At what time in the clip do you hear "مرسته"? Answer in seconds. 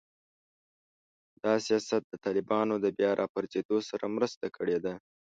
4.15-4.45